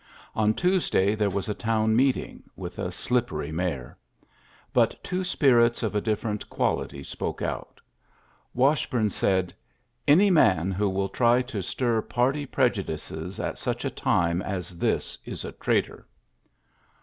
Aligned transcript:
On'. 0.33 0.51
day 0.89 1.13
there 1.13 1.29
was 1.29 1.47
a 1.47 1.53
town 1.53 1.95
meeting, 1.95 2.49
w: 2.57 2.89
slippery 2.89 3.51
mayor. 3.51 3.99
But 4.73 5.03
two 5.03 5.23
spirits 5.23 5.81
different 5.81 6.49
quality 6.49 7.03
spoke 7.03 7.43
out. 7.43 7.79
V 8.55 8.63
bume 8.89 9.11
said," 9.11 9.53
Any 10.07 10.31
man 10.31 10.71
who 10.71 10.89
will 10.89 11.07
ti 11.09 11.61
stir 11.61 12.01
party 12.01 12.47
prejudices 12.47 13.39
at 13.39 13.59
such 13.59 13.85
a 13.85 13.91
tii 13.91 14.69
this 14.79 15.19
is 15.23 15.45
a 15.45 15.51
traitor." 15.51 16.07